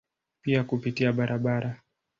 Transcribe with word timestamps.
Pia 0.41 0.63
kupitia 0.63 1.13
barabara. 1.13 1.79